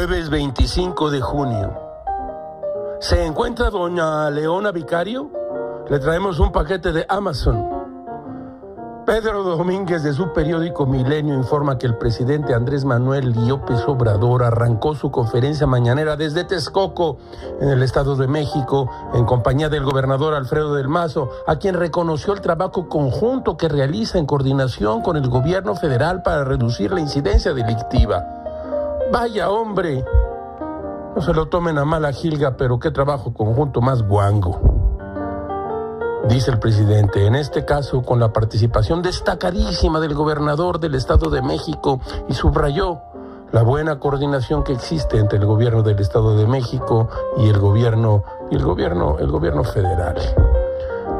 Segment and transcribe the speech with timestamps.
[0.00, 1.78] Lunes 25 de junio.
[3.00, 5.30] ¿Se encuentra doña Leona Vicario?
[5.90, 7.68] Le traemos un paquete de Amazon.
[9.04, 14.94] Pedro Domínguez de su periódico Milenio informa que el presidente Andrés Manuel López Obrador arrancó
[14.94, 17.18] su conferencia mañanera desde Texcoco,
[17.60, 22.32] en el Estado de México, en compañía del gobernador Alfredo del Mazo, a quien reconoció
[22.32, 27.52] el trabajo conjunto que realiza en coordinación con el gobierno federal para reducir la incidencia
[27.52, 28.40] delictiva.
[29.12, 30.04] Vaya hombre,
[31.16, 34.80] no se lo tomen a mala gilga, pero qué trabajo conjunto más guango
[36.28, 41.42] dice el presidente, en este caso con la participación destacadísima del gobernador del Estado de
[41.42, 43.00] México y subrayó
[43.52, 48.22] la buena coordinación que existe entre el gobierno del Estado de México y el gobierno
[48.50, 50.16] y el gobierno el gobierno federal.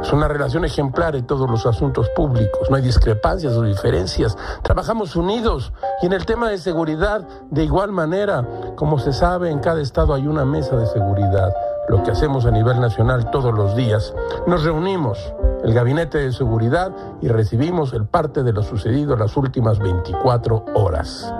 [0.01, 5.15] Es una relación ejemplar en todos los asuntos públicos, no hay discrepancias o diferencias, trabajamos
[5.15, 9.81] unidos y en el tema de seguridad de igual manera, como se sabe, en cada
[9.81, 11.53] estado hay una mesa de seguridad
[11.87, 14.13] lo que hacemos a nivel nacional todos los días.
[14.47, 19.77] Nos reunimos, el Gabinete de Seguridad, y recibimos el parte de lo sucedido las últimas
[19.79, 21.33] 24 horas.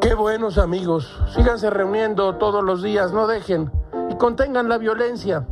[0.00, 3.70] Qué buenos amigos, síganse reuniendo todos los días, no dejen
[4.08, 5.46] y contengan la violencia.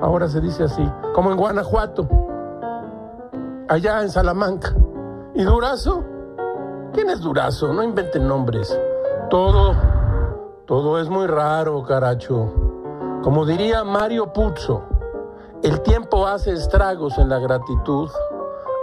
[0.00, 2.08] Ahora se dice así, como en Guanajuato,
[3.68, 4.74] allá en Salamanca.
[5.34, 6.04] ¿Y Durazo?
[6.92, 7.72] ¿Quién es Durazo?
[7.72, 8.78] No inventen nombres.
[9.28, 9.74] Todo
[10.70, 12.48] todo es muy raro, caracho.
[13.24, 14.84] Como diría Mario Puzo,
[15.64, 18.08] el tiempo hace estragos en la gratitud,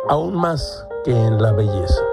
[0.09, 2.03] aún más que en la belleza.